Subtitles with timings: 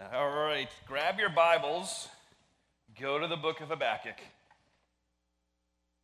[0.00, 2.08] All right, grab your Bibles,
[3.00, 4.16] go to the book of Habakkuk.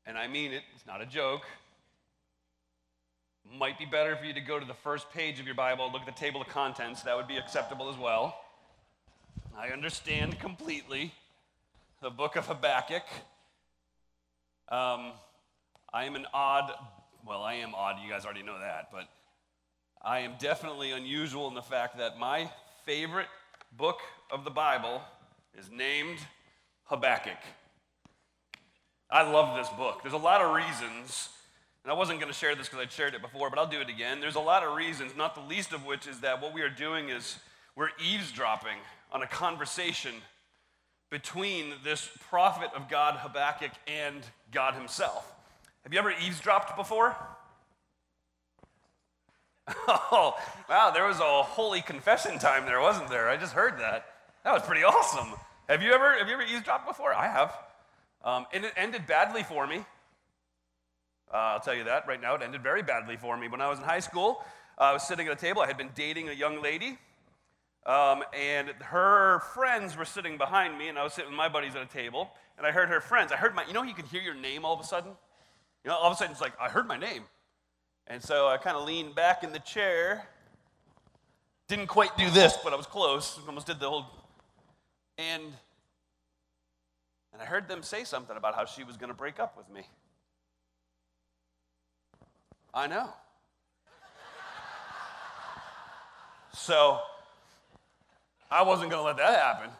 [0.07, 1.43] And I mean it, it's not a joke.
[3.59, 6.03] Might be better for you to go to the first page of your Bible, look
[6.03, 7.03] at the table of contents.
[7.03, 8.41] That would be acceptable as well.
[9.59, 11.13] I understand completely
[12.01, 13.03] the book of Habakkuk.
[14.69, 15.11] Um,
[15.93, 16.71] I am an odd,
[17.27, 19.09] well, I am odd, you guys already know that, but
[20.01, 22.49] I am definitely unusual in the fact that my
[22.87, 23.27] favorite
[23.77, 24.01] book
[24.31, 25.03] of the Bible
[25.59, 26.19] is named
[26.85, 27.39] Habakkuk.
[29.11, 30.03] I love this book.
[30.03, 31.31] There's a lot of reasons,
[31.83, 33.81] and I wasn't going to share this because I'd shared it before, but I'll do
[33.81, 34.21] it again.
[34.21, 36.71] There's a lot of reasons, not the least of which is that what we are
[36.71, 37.39] doing is
[37.75, 38.77] we're eavesdropping
[39.13, 40.15] on a conversation
[41.11, 45.33] between this prophet of God, Habakkuk, and God himself.
[45.83, 47.17] Have you ever eavesdropped before?
[50.13, 50.35] Oh,
[50.69, 53.29] wow, there was a holy confession time there, wasn't there?
[53.29, 54.07] I just heard that.
[54.45, 55.35] That was pretty awesome.
[55.69, 57.15] Have you ever, have you ever eavesdropped before?
[57.15, 57.55] I have.
[58.25, 59.85] Um, and it ended badly for me.
[61.33, 62.35] Uh, I'll tell you that right now.
[62.35, 63.49] It ended very badly for me.
[63.49, 64.45] When I was in high school,
[64.79, 65.63] uh, I was sitting at a table.
[65.63, 66.99] I had been dating a young lady.
[67.87, 71.75] Um, and her friends were sitting behind me, and I was sitting with my buddies
[71.77, 73.33] at a table, and I heard her friends.
[73.33, 75.13] I heard my, you know, you can hear your name all of a sudden?
[75.85, 77.25] You know, all of a sudden it's like, I heard my name.
[78.11, 80.27] And so I kind of leaned back in the chair.
[81.69, 83.39] Didn't quite do this, but I was close.
[83.47, 84.07] Almost did the whole.
[85.17, 85.45] And,
[87.33, 89.71] and I heard them say something about how she was going to break up with
[89.71, 89.83] me.
[92.75, 93.11] I know.
[96.53, 96.99] So
[98.51, 99.71] I wasn't going to let that happen.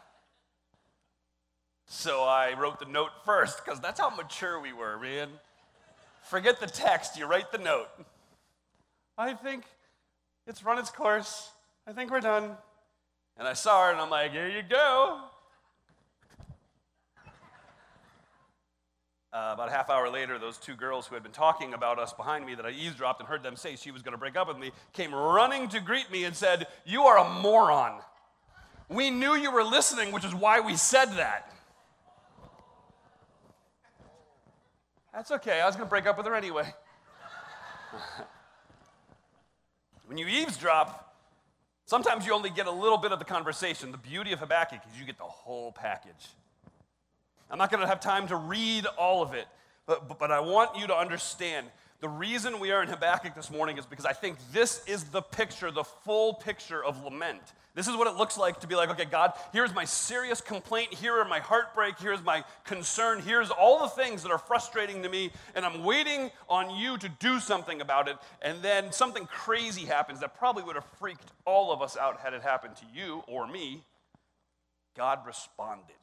[1.85, 5.27] So I wrote the note first because that's how mature we were, man.
[6.23, 7.89] Forget the text, you write the note.
[9.17, 9.63] I think
[10.47, 11.51] it's run its course.
[11.87, 12.51] I think we're done.
[13.37, 15.21] And I saw her and I'm like, here you go.
[19.33, 22.11] Uh, about a half hour later, those two girls who had been talking about us
[22.11, 24.49] behind me that I eavesdropped and heard them say she was going to break up
[24.49, 28.01] with me came running to greet me and said, You are a moron.
[28.89, 31.49] We knew you were listening, which is why we said that.
[35.13, 35.61] That's okay.
[35.61, 36.73] I was going to break up with her anyway.
[40.11, 41.15] when you eavesdrop,
[41.85, 43.93] sometimes you only get a little bit of the conversation.
[43.93, 46.27] The beauty of Habakkuk is you get the whole package.
[47.49, 49.45] I'm not going to have time to read all of it,
[49.85, 51.67] but, but, but I want you to understand
[52.01, 55.21] the reason we are in Habakkuk this morning is because I think this is the
[55.21, 57.41] picture, the full picture of lament.
[57.75, 60.95] This is what it looks like to be like, okay, God, here's my serious complaint.
[60.95, 61.99] Here are my heartbreak.
[61.99, 63.21] Here's my concern.
[63.21, 65.31] Here's all the things that are frustrating to me.
[65.53, 68.17] And I'm waiting on you to do something about it.
[68.41, 72.33] And then something crazy happens that probably would have freaked all of us out had
[72.33, 73.83] it happened to you or me.
[74.97, 75.95] God responded.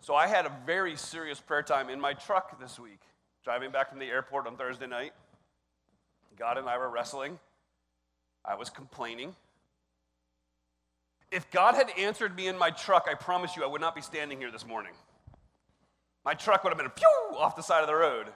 [0.00, 3.00] So I had a very serious prayer time in my truck this week
[3.44, 5.12] driving back from the airport on Thursday night.
[6.38, 7.38] God and I were wrestling.
[8.44, 9.34] I was complaining.
[11.30, 14.00] If God had answered me in my truck, I promise you I would not be
[14.00, 14.92] standing here this morning.
[16.24, 18.26] My truck would have been pew off the side of the road.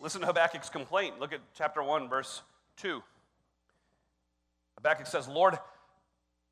[0.00, 1.20] Listen to Habakkuk's complaint.
[1.20, 2.42] Look at chapter 1, verse
[2.78, 3.00] 2.
[4.76, 5.56] Habakkuk says, Lord,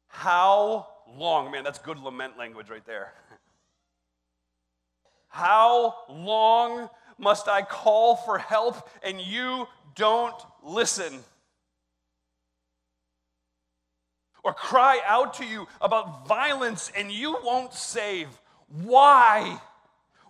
[0.07, 1.51] how long?
[1.51, 3.13] Man, that's good lament language right there.
[5.31, 11.21] How long must I call for help and you don't listen?
[14.43, 18.29] Or cry out to you about violence and you won't save?
[18.69, 19.61] Why?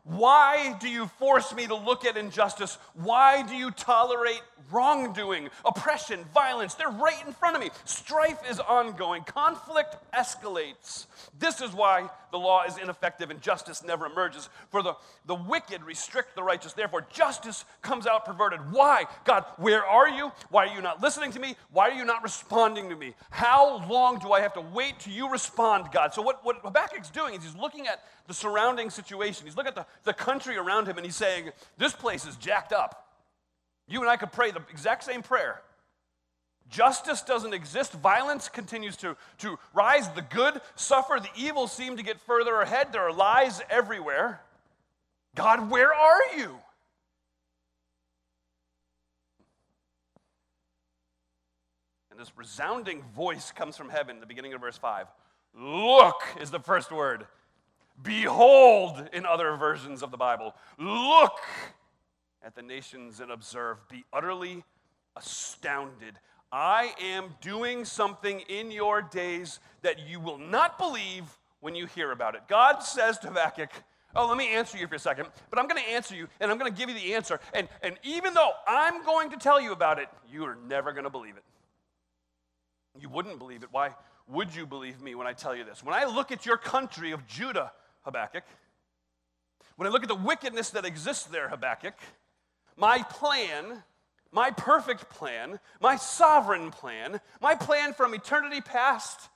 [0.05, 2.79] Why do you force me to look at injustice?
[2.95, 6.75] Why do you tolerate wrongdoing, oppression, violence?
[6.75, 7.71] They're right in front of me.
[7.85, 11.07] Strife is ongoing, conflict escalates.
[11.39, 14.49] This is why the law is ineffective and justice never emerges.
[14.71, 14.95] For the,
[15.27, 16.73] the wicked restrict the righteous.
[16.73, 18.73] Therefore, justice comes out perverted.
[18.73, 19.05] Why?
[19.25, 20.33] God, where are you?
[20.51, 21.57] Why are you not listening to me?
[21.73, 23.15] Why are you not responding to me?
[23.31, 26.15] How long do I have to wait till you respond, God?
[26.15, 29.45] So, what, what Habakkuk's doing is he's looking at the surrounding situation.
[29.45, 32.73] He's looking at the, the country around him and he's saying, This place is jacked
[32.73, 33.09] up.
[33.89, 35.61] You and I could pray the exact same prayer.
[36.69, 37.93] Justice doesn't exist.
[37.95, 40.09] Violence continues to, to rise.
[40.11, 41.19] The good suffer.
[41.21, 42.93] The evil seem to get further ahead.
[42.93, 44.41] There are lies everywhere.
[45.35, 46.57] God, where are you?
[52.13, 55.09] And this resounding voice comes from heaven, the beginning of verse 5.
[55.59, 57.27] Look is the first word.
[58.03, 60.55] Behold, in other versions of the Bible.
[60.79, 61.39] Look
[62.43, 63.77] at the nations and observe.
[63.89, 64.65] Be utterly
[65.17, 66.19] astounded.
[66.53, 71.25] I am doing something in your days that you will not believe
[71.61, 72.43] when you hear about it.
[72.49, 73.71] God says to Habakkuk,
[74.17, 76.51] Oh, let me answer you for a second, but I'm going to answer you and
[76.51, 77.39] I'm going to give you the answer.
[77.55, 81.05] And, and even though I'm going to tell you about it, you are never going
[81.05, 81.45] to believe it.
[82.99, 83.69] You wouldn't believe it.
[83.71, 83.95] Why
[84.27, 85.85] would you believe me when I tell you this?
[85.85, 87.71] When I look at your country of Judah,
[88.03, 88.45] Habakkuk,
[89.77, 91.95] when I look at the wickedness that exists there, Habakkuk,
[92.77, 93.83] my plan
[94.33, 99.29] my perfect plan, my sovereign plan, my plan from eternity past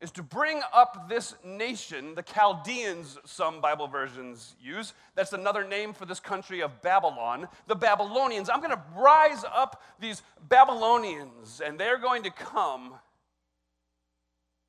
[0.00, 4.92] is to bring up this nation, the Chaldeans, some Bible versions use.
[5.14, 7.48] That's another name for this country of Babylon.
[7.68, 8.50] The Babylonians.
[8.50, 12.94] I'm going to rise up these Babylonians, and they're going to come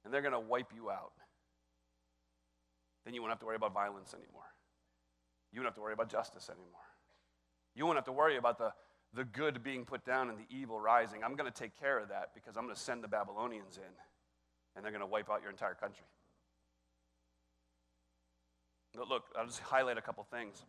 [0.05, 1.13] and they're going to wipe you out.
[3.15, 4.43] You won't have to worry about violence anymore.
[5.51, 6.69] You won't have to worry about justice anymore.
[7.73, 8.71] You won't have to worry about the
[9.15, 11.23] the good being put down and the evil rising.
[11.23, 13.93] I'm going to take care of that because I'm going to send the Babylonians in
[14.75, 16.05] and they're going to wipe out your entire country.
[18.93, 20.63] But look, I'll just highlight a couple things.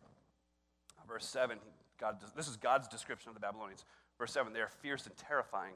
[1.07, 1.57] Verse 7,
[1.99, 3.85] God, this is God's description of the Babylonians.
[4.17, 5.73] Verse 7, they are fierce and terrifying.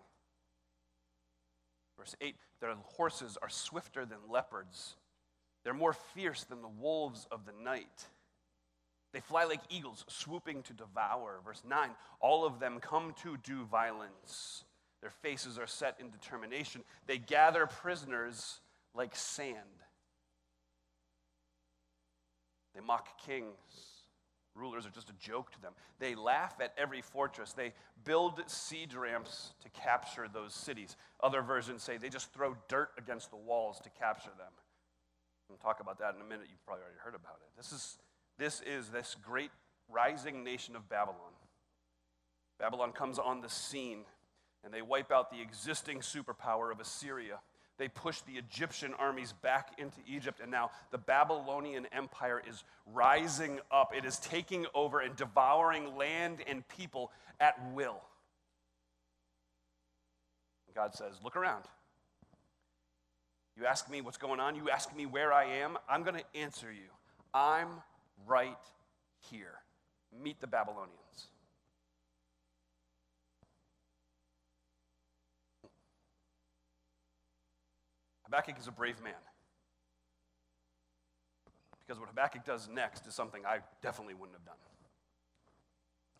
[1.97, 4.95] Verse 8, their horses are swifter than leopards.
[5.63, 8.07] They're more fierce than the wolves of the night.
[9.13, 11.39] They fly like eagles, swooping to devour.
[11.45, 14.63] Verse 9 All of them come to do violence.
[15.01, 16.83] Their faces are set in determination.
[17.07, 18.59] They gather prisoners
[18.93, 19.57] like sand.
[22.75, 23.55] They mock kings.
[24.53, 25.73] Rulers are just a joke to them.
[25.99, 27.53] They laugh at every fortress.
[27.53, 27.73] They
[28.03, 30.97] build siege ramps to capture those cities.
[31.23, 34.51] Other versions say they just throw dirt against the walls to capture them.
[35.51, 36.47] We'll talk about that in a minute.
[36.49, 37.49] You've probably already heard about it.
[37.57, 37.97] This is
[38.39, 39.51] this is this great
[39.89, 41.33] rising nation of Babylon.
[42.57, 44.05] Babylon comes on the scene
[44.63, 47.39] and they wipe out the existing superpower of Assyria.
[47.77, 53.59] They push the Egyptian armies back into Egypt, and now the Babylonian Empire is rising
[53.71, 53.91] up.
[53.93, 57.99] It is taking over and devouring land and people at will.
[60.73, 61.65] God says, Look around.
[63.57, 66.39] You ask me what's going on, you ask me where I am, I'm going to
[66.39, 66.89] answer you.
[67.33, 67.67] I'm
[68.27, 68.57] right
[69.29, 69.53] here.
[70.23, 71.27] Meet the Babylonians.
[78.25, 79.13] Habakkuk is a brave man.
[81.85, 84.55] Because what Habakkuk does next is something I definitely wouldn't have done.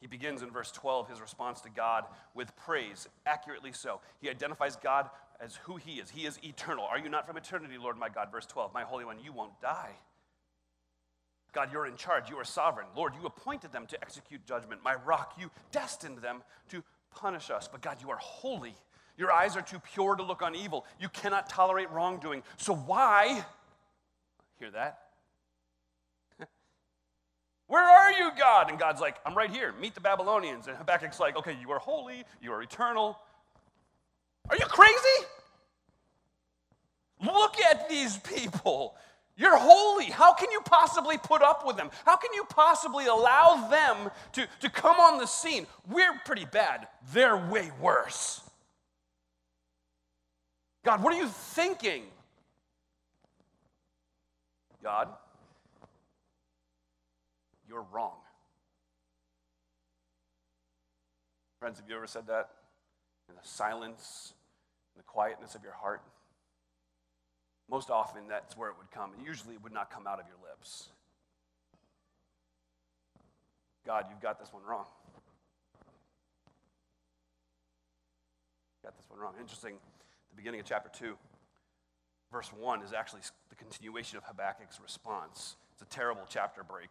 [0.02, 4.02] He begins in verse 12 his response to God with praise, accurately so.
[4.20, 5.10] He identifies God
[5.42, 6.10] as who he is.
[6.10, 6.86] He is eternal.
[6.86, 8.30] Are you not from eternity, Lord my God?
[8.32, 9.92] Verse 12, my Holy One, you won't die.
[11.54, 12.30] God, you're in charge.
[12.30, 12.88] You are sovereign.
[12.96, 14.82] Lord, you appointed them to execute judgment.
[14.84, 16.84] My rock, you destined them to
[17.14, 17.68] punish us.
[17.70, 18.76] But God, you are holy.
[19.18, 20.86] Your eyes are too pure to look on evil.
[21.00, 22.44] You cannot tolerate wrongdoing.
[22.58, 23.44] So why?
[24.60, 25.00] Hear that?
[27.68, 28.70] Where are you, God?
[28.70, 29.74] And God's like, I'm right here.
[29.82, 30.68] Meet the Babylonians.
[30.68, 32.24] And Habakkuk's like, okay, you are holy.
[32.42, 33.20] You are eternal.
[34.52, 35.26] Are you crazy?
[37.24, 38.96] Look at these people.
[39.38, 40.06] You're holy.
[40.06, 41.90] How can you possibly put up with them?
[42.06, 45.66] How can you possibly allow them to, to come on the scene?
[45.90, 46.90] We're pretty bad.
[47.14, 48.42] They're way worse.
[50.84, 52.04] God, what are you thinking?
[54.84, 55.08] God,
[57.70, 58.18] you're wrong.
[61.60, 62.50] Friends, have you ever said that
[63.30, 64.34] in the silence,
[65.02, 66.02] the quietness of your heart?
[67.70, 69.12] Most often, that's where it would come.
[69.26, 70.90] Usually, it would not come out of your lips.
[73.86, 74.86] God, you've got this one wrong.
[78.84, 79.34] Got this one wrong.
[79.40, 79.76] Interesting.
[80.30, 81.16] The beginning of chapter 2,
[82.32, 85.56] verse 1 is actually the continuation of Habakkuk's response.
[85.74, 86.90] It's a terrible chapter break.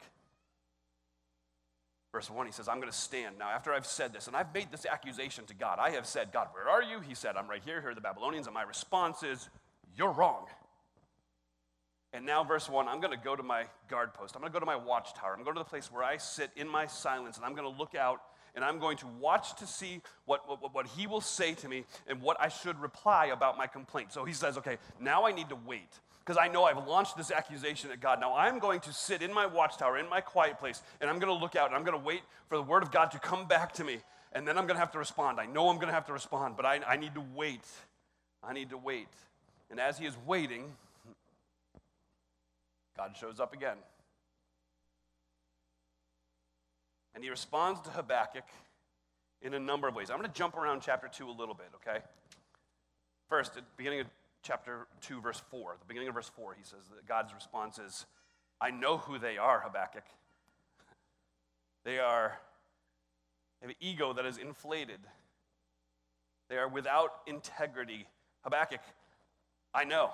[2.12, 3.38] Verse 1, he says, I'm going to stand.
[3.38, 6.32] Now, after I've said this, and I've made this accusation to God, I have said,
[6.32, 7.00] God, where are you?
[7.00, 7.80] He said, I'm right here.
[7.80, 8.46] Here are the Babylonians.
[8.46, 9.48] And my response is,
[9.96, 10.46] You're wrong.
[12.12, 14.34] And now, verse 1, I'm going to go to my guard post.
[14.34, 15.32] I'm going to go to my watchtower.
[15.36, 17.78] I'm going to the place where I sit in my silence, and I'm going to
[17.78, 18.20] look out
[18.54, 21.84] and I'm going to watch to see what, what, what he will say to me
[22.08, 24.12] and what I should reply about my complaint.
[24.12, 27.30] So he says, okay, now I need to wait because I know I've launched this
[27.30, 28.20] accusation at God.
[28.20, 31.34] Now I'm going to sit in my watchtower, in my quiet place, and I'm going
[31.34, 33.46] to look out and I'm going to wait for the word of God to come
[33.48, 33.98] back to me.
[34.32, 35.40] And then I'm going to have to respond.
[35.40, 37.64] I know I'm going to have to respond, but I, I need to wait.
[38.44, 39.08] I need to wait.
[39.70, 40.72] And as he is waiting,
[42.96, 43.76] God shows up again.
[47.14, 48.44] And he responds to Habakkuk
[49.42, 50.10] in a number of ways.
[50.10, 52.04] I'm going to jump around chapter 2 a little bit, okay?
[53.28, 54.06] First, at the beginning of
[54.42, 58.06] chapter 2, verse 4, the beginning of verse 4, he says that God's response is,
[58.60, 60.04] I know who they are, Habakkuk.
[61.84, 62.38] They are
[63.60, 65.00] they have an ego that is inflated.
[66.48, 68.06] They are without integrity.
[68.42, 68.80] Habakkuk,
[69.74, 70.10] I know.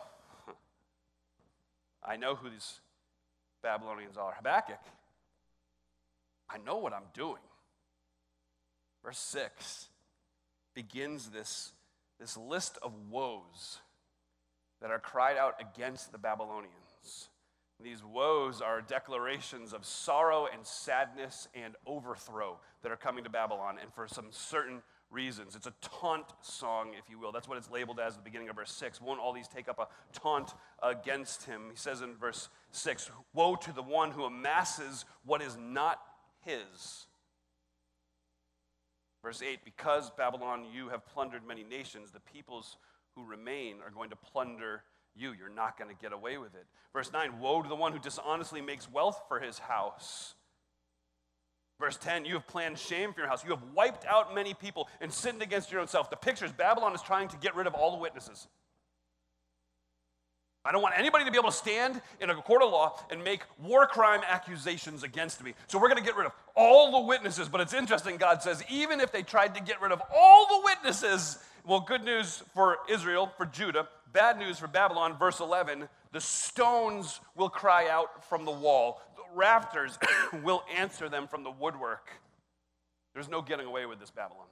[2.04, 2.80] I know who these
[3.62, 4.32] Babylonians are.
[4.34, 4.80] Habakkuk,
[6.50, 7.42] I know what I'm doing.
[9.04, 9.88] Verse 6
[10.74, 11.72] begins this,
[12.18, 13.78] this list of woes
[14.80, 17.30] that are cried out against the Babylonians.
[17.82, 23.76] These woes are declarations of sorrow and sadness and overthrow that are coming to Babylon,
[23.80, 25.54] and for some certain reasons.
[25.54, 27.32] It's a taunt song, if you will.
[27.32, 29.00] That's what it's labeled as at the beginning of verse 6.
[29.00, 31.62] Won't all these take up a taunt against him?
[31.70, 36.00] He says in verse 6 Woe to the one who amasses what is not
[36.44, 37.06] his.
[39.22, 42.76] Verse 8 Because Babylon, you have plundered many nations, the peoples
[43.16, 44.82] who remain are going to plunder
[45.14, 45.32] you.
[45.32, 46.66] You're not going to get away with it.
[46.92, 50.34] Verse 9 Woe to the one who dishonestly makes wealth for his house.
[51.78, 53.44] Verse 10, you have planned shame for your house.
[53.44, 56.08] You have wiped out many people and sinned against your own self.
[56.08, 58.48] The picture is Babylon is trying to get rid of all the witnesses.
[60.66, 63.22] I don't want anybody to be able to stand in a court of law and
[63.22, 65.54] make war crime accusations against me.
[65.68, 67.48] So we're going to get rid of all the witnesses.
[67.48, 70.64] But it's interesting, God says, even if they tried to get rid of all the
[70.64, 76.20] witnesses, well, good news for Israel, for Judah, bad news for Babylon, verse 11 the
[76.20, 79.98] stones will cry out from the wall, the rafters
[80.42, 82.08] will answer them from the woodwork.
[83.12, 84.46] There's no getting away with this Babylon.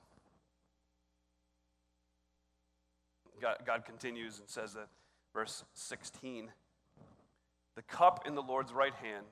[3.40, 4.88] God, God continues and says that,
[5.34, 6.50] verse 16
[7.76, 9.26] the cup in the Lord's right hand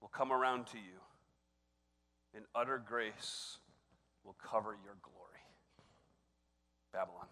[0.00, 1.00] will come around to you,
[2.34, 3.58] and utter grace
[4.24, 5.16] will cover your glory.
[6.92, 7.26] Babylon.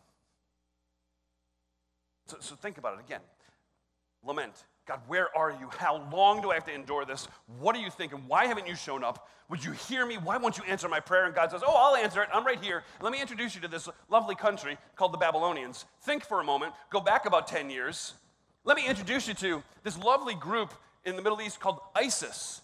[2.27, 3.21] So, so think about it again.
[4.25, 4.65] Lament.
[4.87, 5.69] God, where are you?
[5.79, 7.27] How long do I have to endure this?
[7.59, 8.23] What are you thinking?
[8.29, 9.29] Why haven't you shown up?
[9.49, 10.17] Would you hear me?
[10.17, 11.27] Why won't you answer my prayer?
[11.27, 12.29] And God says, Oh, I'll answer it.
[12.33, 12.85] I'm right here.
[13.01, 15.85] Let me introduce you to this lovely country called the Babylonians.
[16.03, 16.73] Think for a moment.
[16.91, 18.15] Go back about 10 years.
[18.65, 20.73] Let me introduce you to this lovely group
[21.05, 22.61] in the Middle East called ISIS.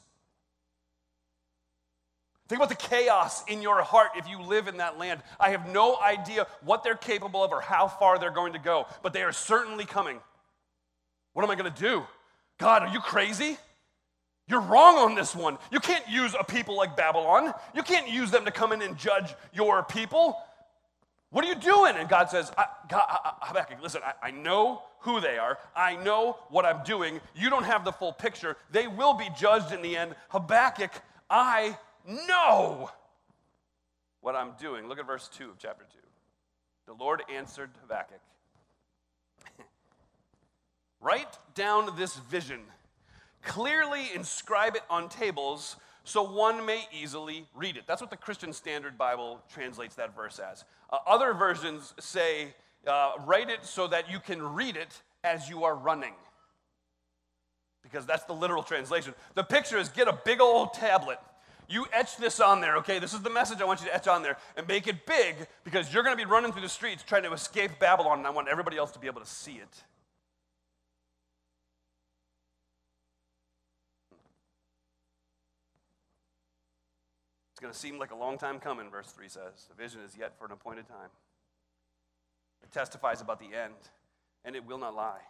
[2.49, 5.23] Think about the chaos in your heart if you live in that land.
[5.41, 8.87] I have no idea what they're capable of or how far they're going to go,
[9.03, 10.21] but they are certainly coming.
[11.33, 12.05] What am I going to do?
[12.59, 13.57] God, are you crazy?
[14.49, 15.59] You're wrong on this one.
[15.71, 17.55] You can't use a people like Babylon.
[17.75, 20.37] You can't use them to come in and judge your people.
[21.31, 21.95] What are you doing?
[21.97, 25.59] And God says, I, God, I, Habakkuk, listen, I, I know who they are.
[25.75, 27.21] I know what I'm doing.
[27.35, 28.57] You don't have the full picture.
[28.71, 30.15] They will be judged in the end.
[30.29, 30.91] Habakkuk,
[31.31, 31.79] I
[32.29, 32.91] know
[34.21, 34.89] what I'm doing.
[34.89, 35.99] Look at verse 2 of chapter 2.
[36.87, 38.21] The Lord answered Habakkuk
[41.03, 42.61] Write down this vision,
[43.43, 47.85] clearly inscribe it on tables so one may easily read it.
[47.87, 50.65] That's what the Christian Standard Bible translates that verse as.
[50.91, 52.55] Uh, other versions say,
[52.87, 56.15] uh, write it so that you can read it as you are running.
[57.83, 59.15] Because that's the literal translation.
[59.35, 61.19] The picture is get a big old tablet
[61.73, 62.99] you etch this on there, okay?
[62.99, 65.47] This is the message I want you to etch on there and make it big
[65.65, 68.31] because you're going to be running through the streets trying to escape Babylon, and I
[68.31, 69.83] want everybody else to be able to see it.
[77.52, 79.67] It's going to seem like a long time coming, verse 3 says.
[79.69, 81.11] The vision is yet for an appointed time.
[82.63, 83.75] It testifies about the end,
[84.45, 85.23] and it will not lie.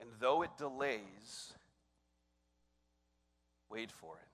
[0.00, 1.54] And though it delays,
[3.68, 4.30] wait for it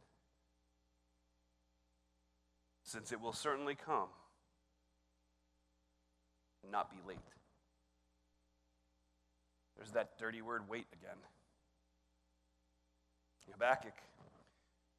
[2.86, 4.08] since it will certainly come
[6.62, 7.18] and not be late.
[9.76, 11.18] There's that dirty word wait again.
[13.52, 13.94] Habakkuk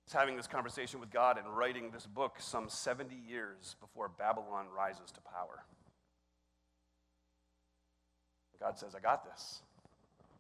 [0.07, 4.67] is having this conversation with God and writing this book some 70 years before Babylon
[4.75, 5.65] rises to power.
[8.59, 9.61] God says, I got this.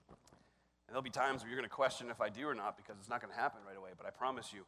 [0.09, 2.95] And there'll be times where you're going to question if I do or not because
[2.97, 3.91] it's not going to happen right away.
[3.95, 4.61] But I promise you,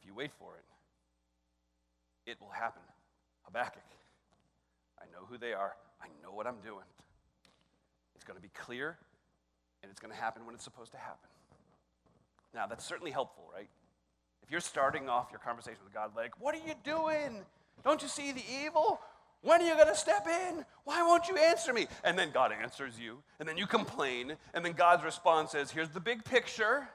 [0.00, 2.82] if you wait for it, it will happen.
[3.44, 3.84] Habakkuk,
[5.00, 5.74] I know who they are.
[6.02, 6.86] I know what I'm doing.
[8.16, 8.96] It's going to be clear,
[9.82, 11.28] and it's going to happen when it's supposed to happen.
[12.54, 13.68] Now, that's certainly helpful, right?
[14.46, 17.44] If you're starting off your conversation with God, like, what are you doing?
[17.82, 19.00] Don't you see the evil?
[19.42, 20.64] When are you going to step in?
[20.84, 21.88] Why won't you answer me?
[22.04, 25.88] And then God answers you, and then you complain, and then God's response is, here's
[25.88, 26.88] the big picture.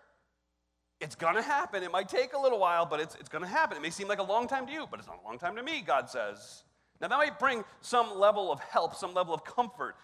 [1.01, 1.83] It's going to happen.
[1.83, 3.75] It might take a little while, but it's, it's going to happen.
[3.75, 5.57] It may seem like a long time to you, but it's not a long time
[5.57, 6.63] to me, God says.
[7.01, 9.95] Now, that might bring some level of help, some level of comfort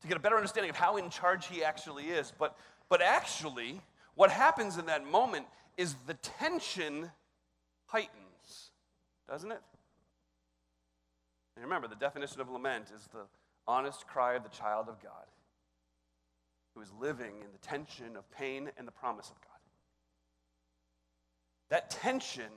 [0.00, 2.32] to get a better understanding of how in charge He actually is.
[2.38, 2.56] But,
[2.88, 3.82] but actually,
[4.14, 7.10] what happens in that moment is the tension
[7.86, 8.70] heightens,
[9.28, 9.60] doesn't it?
[11.56, 13.26] And remember, the definition of lament is the
[13.66, 15.26] honest cry of the child of God
[16.74, 19.50] who is living in the tension of pain and the promise of God.
[21.68, 22.50] That tension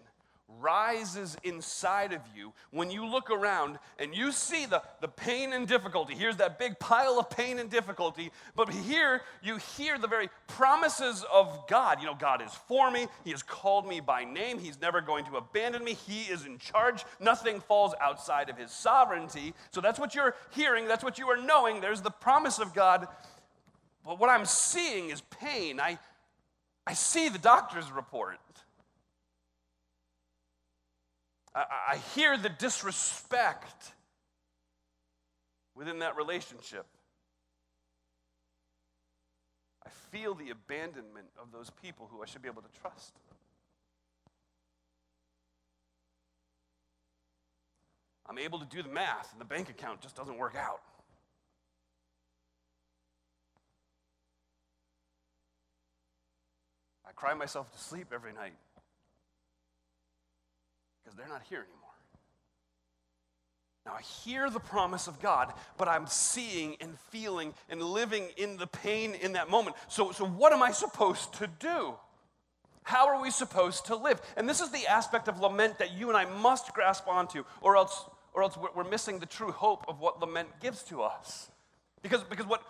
[0.47, 5.67] rises inside of you when you look around and you see the, the pain and
[5.67, 6.13] difficulty.
[6.13, 11.25] Here's that big pile of pain and difficulty, but here you hear the very promises
[11.31, 11.99] of God.
[11.99, 15.25] You know, God is for me, He has called me by name, He's never going
[15.25, 19.53] to abandon me, He is in charge, nothing falls outside of His sovereignty.
[19.71, 21.81] So that's what you're hearing, that's what you are knowing.
[21.81, 23.07] There's the promise of God.
[24.05, 25.79] But what I'm seeing is pain.
[25.79, 25.97] I,
[26.85, 28.37] I see the doctor's report.
[31.55, 33.93] I, I hear the disrespect
[35.73, 36.85] within that relationship.
[39.85, 43.13] I feel the abandonment of those people who I should be able to trust.
[48.27, 50.81] I'm able to do the math, and the bank account just doesn't work out.
[57.07, 58.55] I cry myself to sleep every night
[61.05, 61.81] because they're not here anymore.
[63.85, 68.57] Now, I hear the promise of God, but I'm seeing and feeling and living in
[68.57, 69.75] the pain in that moment.
[69.87, 71.93] So, so what am I supposed to do?
[72.81, 74.19] How are we supposed to live?
[74.37, 77.77] And this is the aspect of lament that you and I must grasp onto, or
[77.77, 81.51] else, or else we're missing the true hope of what lament gives to us.
[82.01, 82.63] Because, because what,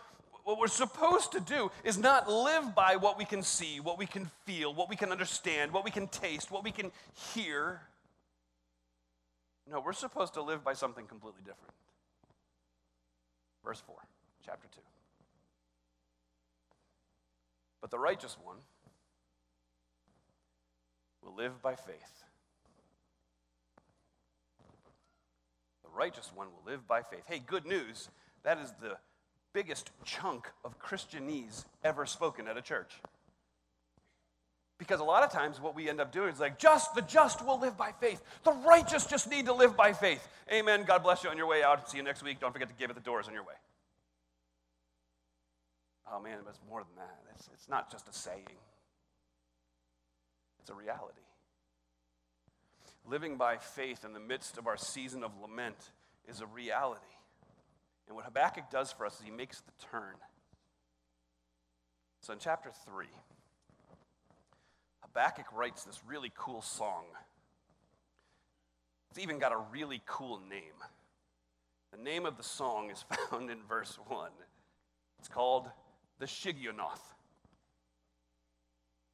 [0.44, 4.06] what we're supposed to do is not live by what we can see, what we
[4.06, 6.92] can feel, what we can understand, what we can taste, what we can
[7.34, 7.82] hear.
[9.70, 11.74] No, we're supposed to live by something completely different.
[13.64, 13.96] Verse 4,
[14.46, 14.80] chapter 2.
[17.82, 18.58] But the righteous one
[21.24, 22.24] will live by faith.
[25.84, 27.24] The righteous one will live by faith.
[27.28, 28.10] Hey, good news.
[28.44, 28.98] That is the
[29.54, 33.02] biggest chunk of Christianese ever spoken at a church.
[34.78, 37.46] Because a lot of times what we end up doing is like, just the just
[37.46, 38.22] will live by faith.
[38.44, 40.28] The righteous just need to live by faith.
[40.52, 40.84] Amen.
[40.86, 41.90] God bless you on your way out.
[41.90, 42.40] See you next week.
[42.42, 43.54] Don't forget to give at the doors on your way.
[46.12, 47.18] Oh man, it's more than that.
[47.34, 48.46] It's, it's not just a saying,
[50.60, 51.22] it's a reality.
[53.08, 55.92] Living by faith in the midst of our season of lament
[56.28, 57.02] is a reality.
[58.08, 60.16] And what Habakkuk does for us is he makes the turn.
[62.22, 63.06] So in chapter 3,
[65.16, 67.06] Habakkuk writes this really cool song.
[69.10, 70.84] It's even got a really cool name.
[71.92, 74.30] The name of the song is found in verse 1.
[75.20, 75.70] It's called
[76.20, 77.00] the Shigionoth.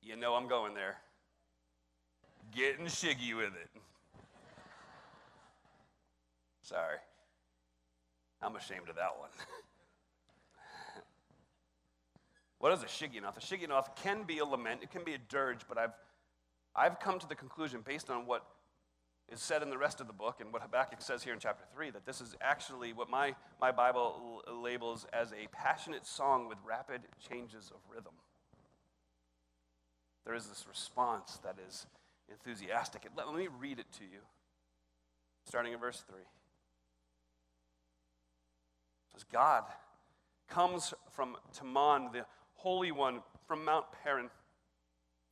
[0.01, 0.97] You know I'm going there.
[2.51, 3.69] Getting shiggy with it.
[6.63, 6.97] Sorry.
[8.41, 9.29] I'm ashamed of that one.
[12.61, 13.37] What is a shigionoth?
[13.37, 15.93] A shigionoth can be a lament, it can be a dirge, but I've,
[16.75, 18.45] I've come to the conclusion, based on what
[19.29, 21.63] is said in the rest of the book and what Habakkuk says here in chapter
[21.73, 26.59] 3, that this is actually what my, my Bible labels as a passionate song with
[26.63, 28.13] rapid changes of rhythm.
[30.23, 31.87] There is this response that is
[32.29, 33.07] enthusiastic.
[33.17, 34.19] Let, let me read it to you,
[35.47, 36.19] starting in verse 3.
[36.19, 36.25] It
[39.13, 39.63] says, God
[40.47, 42.25] comes from Teman, the
[42.61, 44.29] Holy One from Mount Paran.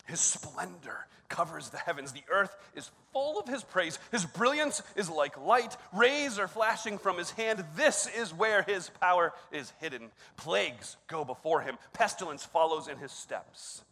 [0.05, 2.11] His splendor covers the heavens.
[2.11, 3.99] The earth is full of his praise.
[4.11, 5.77] His brilliance is like light.
[5.93, 7.63] Rays are flashing from his hand.
[7.75, 10.09] This is where his power is hidden.
[10.37, 13.83] Plagues go before him, pestilence follows in his steps.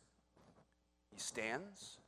[1.11, 1.99] He stands,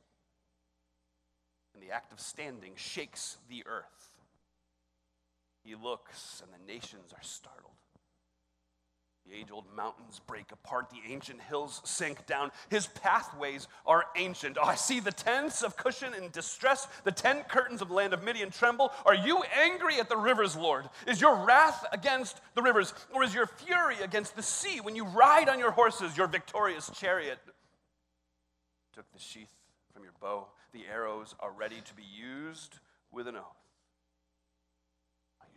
[1.74, 4.10] and the act of standing shakes the earth.
[5.62, 7.70] He looks, and the nations are startled.
[9.26, 12.50] The age old mountains break apart, the ancient hills sink down.
[12.68, 14.58] His pathways are ancient.
[14.60, 18.12] Oh, I see the tents of Cushan in distress, the tent curtains of the land
[18.12, 18.92] of Midian tremble.
[19.06, 20.88] Are you angry at the rivers, Lord?
[21.06, 25.04] Is your wrath against the rivers, or is your fury against the sea when you
[25.04, 27.38] ride on your horses, your victorious chariot?
[28.94, 29.52] Took the sheath
[29.92, 32.78] from your bow, the arrows are ready to be used
[33.12, 33.69] with an oath.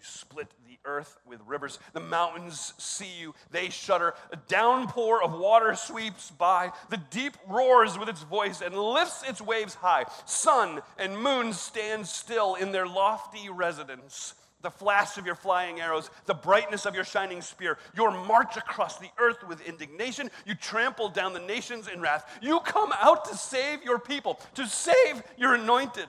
[0.05, 1.79] Split the earth with rivers.
[1.93, 4.13] The mountains see you, they shudder.
[4.31, 6.73] A downpour of water sweeps by.
[6.89, 10.05] The deep roars with its voice and lifts its waves high.
[10.25, 16.09] Sun and moon stand still in their lofty residence the flash of your flying arrows,
[16.25, 20.31] the brightness of your shining spear, your march across the earth with indignation.
[20.45, 22.39] You trample down the nations in wrath.
[22.41, 26.07] You come out to save your people, to save your anointed.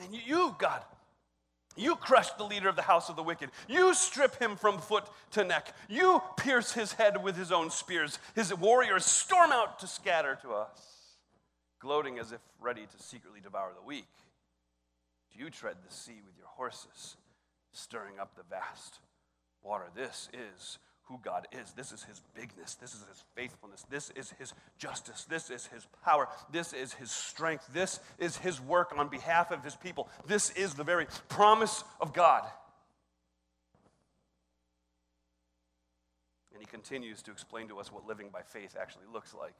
[0.00, 0.82] And you, God,
[1.76, 3.50] you crush the leader of the house of the wicked.
[3.68, 5.74] You strip him from foot to neck.
[5.88, 8.18] You pierce his head with his own spears.
[8.34, 10.80] His warriors storm out to scatter to us,
[11.80, 14.08] gloating as if ready to secretly devour the weak.
[15.32, 17.16] You tread the sea with your horses
[17.72, 19.00] stirring up the vast
[19.62, 19.86] water.
[19.94, 21.72] This is who God is.
[21.72, 22.74] This is his bigness.
[22.74, 23.84] This is his faithfulness.
[23.90, 25.24] This is his justice.
[25.28, 26.28] This is his power.
[26.50, 27.68] This is his strength.
[27.72, 30.08] This is his work on behalf of his people.
[30.26, 32.44] This is the very promise of God.
[36.52, 39.54] And he continues to explain to us what living by faith actually looks like.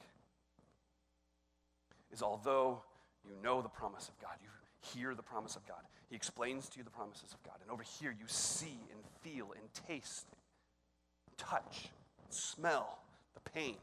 [2.13, 2.83] Is although
[3.25, 4.49] you know the promise of God, you
[4.93, 5.81] hear the promise of God.
[6.09, 7.57] He explains to you the promises of God.
[7.63, 10.27] And over here, you see and feel and taste,
[11.37, 11.89] touch,
[12.31, 12.99] smell
[13.35, 13.77] the pain.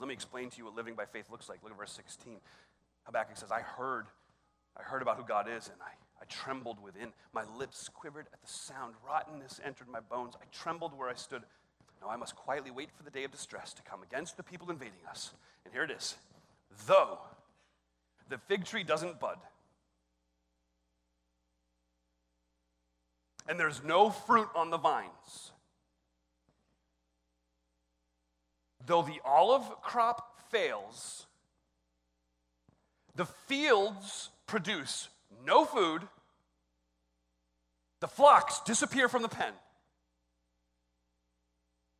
[0.00, 1.62] Let me explain to you what living by faith looks like.
[1.62, 2.36] Look at verse 16.
[3.04, 4.06] Habakkuk says, I heard,
[4.76, 5.90] I heard about who God is, and I,
[6.20, 7.12] I trembled within.
[7.32, 8.94] My lips quivered at the sound.
[9.04, 10.34] Rottenness entered my bones.
[10.36, 11.42] I trembled where I stood.
[12.00, 14.70] Now I must quietly wait for the day of distress to come against the people
[14.70, 15.32] invading us.
[15.64, 16.16] And here it is.
[16.86, 17.18] Though
[18.28, 19.38] the fig tree doesn't bud.
[23.48, 25.52] And there's no fruit on the vines.
[28.88, 31.26] Though the olive crop fails,
[33.14, 35.10] the fields produce
[35.44, 36.08] no food,
[38.00, 39.52] the flocks disappear from the pen,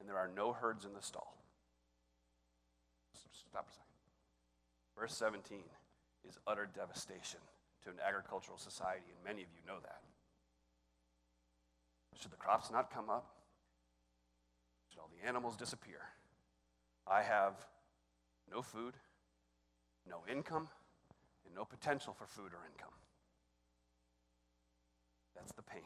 [0.00, 1.36] and there are no herds in the stall.
[3.50, 3.84] Stop a second.
[4.98, 5.58] Verse 17
[6.26, 7.40] is utter devastation
[7.84, 10.00] to an agricultural society, and many of you know that.
[12.18, 13.26] Should the crops not come up?
[14.88, 16.00] Should all the animals disappear?
[17.10, 17.54] I have
[18.50, 18.94] no food,
[20.08, 20.68] no income,
[21.46, 22.92] and no potential for food or income.
[25.34, 25.82] That's the pain.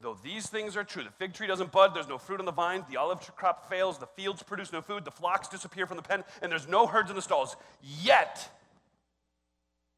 [0.00, 2.52] Though these things are true, the fig tree doesn't bud, there's no fruit on the
[2.52, 6.02] vines, the olive crop fails, the fields produce no food, the flocks disappear from the
[6.02, 8.48] pen, and there's no herds in the stalls, yet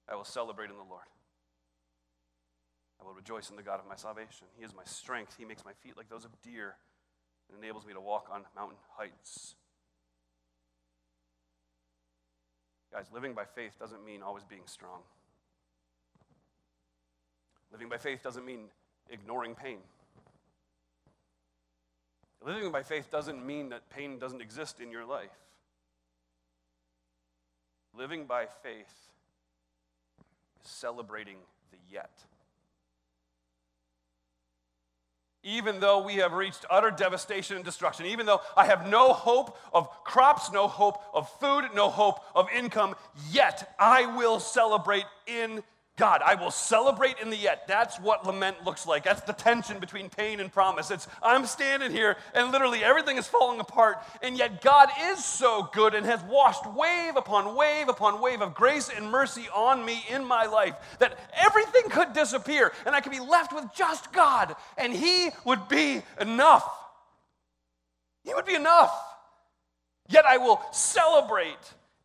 [0.09, 1.03] I will celebrate in the Lord.
[3.01, 4.47] I will rejoice in the God of my salvation.
[4.57, 5.37] He is my strength.
[5.39, 6.77] He makes my feet like those of deer
[7.49, 9.55] and enables me to walk on mountain heights.
[12.93, 15.01] Guys, living by faith doesn't mean always being strong.
[17.71, 18.69] Living by faith doesn't mean
[19.11, 19.79] ignoring pain.
[22.45, 25.37] Living by faith doesn't mean that pain doesn't exist in your life.
[27.97, 29.11] Living by faith
[30.65, 31.37] is celebrating
[31.71, 32.11] the yet.
[35.49, 39.57] Even though we have reached utter devastation and destruction, even though I have no hope
[39.73, 42.95] of crops, no hope of food, no hope of income,
[43.31, 45.63] yet I will celebrate in
[45.99, 47.67] God, I will celebrate in the yet.
[47.67, 49.03] That's what lament looks like.
[49.03, 50.93] That's the tension between pain and promise.
[50.93, 55.69] It's I'm standing here and literally everything is falling apart, and yet God is so
[55.73, 60.05] good and has washed wave upon wave upon wave of grace and mercy on me
[60.09, 64.55] in my life that everything could disappear and I could be left with just God,
[64.77, 66.71] and He would be enough.
[68.23, 68.97] He would be enough.
[70.09, 71.57] Yet I will celebrate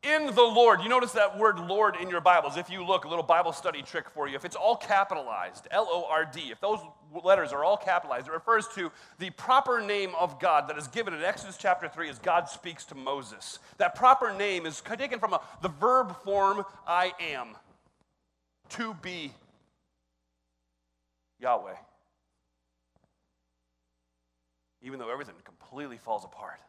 [0.04, 0.82] in the Lord.
[0.82, 2.58] You notice that word Lord in your Bibles.
[2.58, 4.36] If you look, a little Bible study trick for you.
[4.36, 6.80] If it's all capitalized, L O R D, if those
[7.24, 11.14] letters are all capitalized, it refers to the proper name of God that is given
[11.14, 13.60] in Exodus chapter 3 as God speaks to Moses.
[13.78, 17.50] That proper name is taken from a, the verb form I am,
[18.72, 19.32] to be
[21.40, 21.76] Yahweh.
[24.82, 26.60] Even though everything completely falls apart,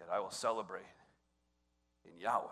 [0.00, 0.86] yet I will celebrate
[2.12, 2.48] in Yahweh.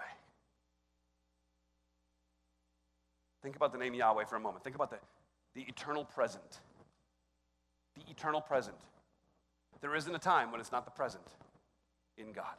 [3.43, 4.64] Think about the name Yahweh for a moment.
[4.64, 4.99] Think about the,
[5.55, 6.61] the eternal present.
[7.97, 8.77] The eternal present.
[9.81, 11.27] There isn't a time when it's not the present
[12.17, 12.55] in God.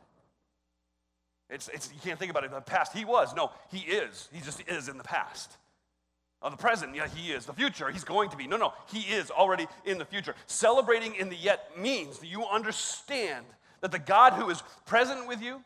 [1.49, 2.93] It's, it's, you can't think about it the past.
[2.93, 3.35] He was.
[3.35, 4.29] No, he is.
[4.31, 5.57] He just is in the past.
[6.41, 7.45] Of the present, yeah, he is.
[7.45, 8.45] The future, he's going to be.
[8.45, 10.35] No, no, he is already in the future.
[10.45, 13.45] Celebrating in the yet means that you understand
[13.81, 15.61] that the God who is present with you,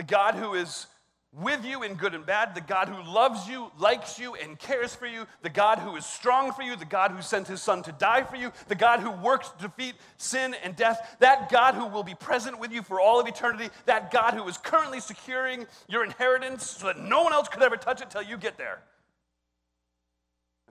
[0.00, 0.86] the God who is
[1.30, 4.94] with you in good and bad, the God who loves you, likes you, and cares
[4.94, 7.82] for you, the God who is strong for you, the God who sent his son
[7.82, 11.74] to die for you, the God who works to defeat sin and death, that God
[11.74, 15.00] who will be present with you for all of eternity, that God who is currently
[15.00, 18.56] securing your inheritance so that no one else could ever touch it till you get
[18.56, 18.80] there.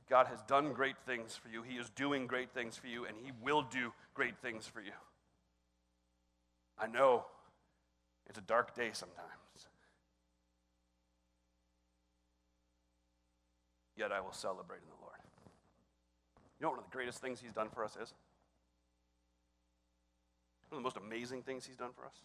[0.10, 1.62] God has done great things for you.
[1.62, 4.94] He is doing great things for you, and He will do great things for you.
[6.80, 7.26] I know
[8.30, 9.30] it's a dark day sometimes.
[14.00, 15.20] yet I will celebrate in the Lord.
[16.60, 18.14] You know what one of the greatest things He's done for us is?
[20.70, 22.16] One of the most amazing things He's done for us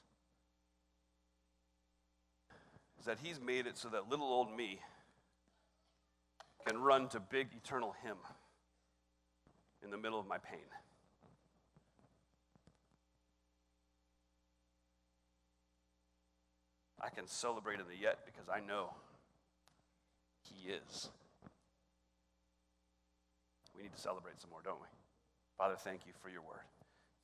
[3.00, 4.78] is that He's made it so that little old me
[6.66, 8.16] can run to big eternal Him
[9.82, 10.60] in the middle of my pain.
[17.04, 18.90] I can celebrate in the yet because I know
[20.48, 21.10] He is
[23.76, 24.86] we need to celebrate some more, don't we?
[25.58, 26.62] Father, thank you for your word.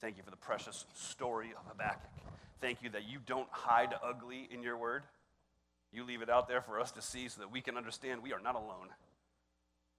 [0.01, 2.11] Thank you for the precious story of Habakkuk.
[2.61, 5.03] Thank you that you don't hide ugly in your word.
[5.93, 8.33] You leave it out there for us to see so that we can understand we
[8.33, 8.88] are not alone.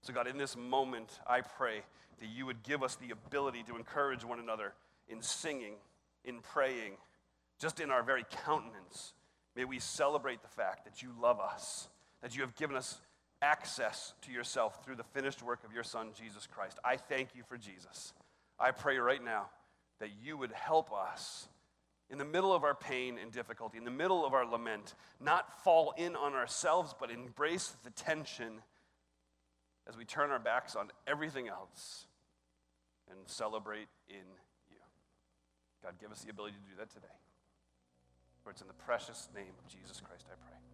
[0.02, 1.82] So, God, in this moment, I pray
[2.20, 4.72] that you would give us the ability to encourage one another
[5.08, 5.74] in singing,
[6.24, 6.92] in praying,
[7.60, 9.12] just in our very countenance.
[9.54, 11.88] May we celebrate the fact that you love us,
[12.22, 13.00] that you have given us
[13.42, 16.78] access to yourself through the finished work of your Son, Jesus Christ.
[16.84, 18.14] I thank you for Jesus.
[18.58, 19.46] I pray right now
[20.00, 21.48] that you would help us
[22.08, 25.62] in the middle of our pain and difficulty, in the middle of our lament, not
[25.62, 28.60] fall in on ourselves, but embrace the tension
[29.88, 32.06] as we turn our backs on everything else
[33.10, 34.24] and celebrate in
[34.70, 34.76] you.
[35.82, 37.21] God, give us the ability to do that today.
[38.42, 40.71] For it's in the precious name of Jesus Christ I pray.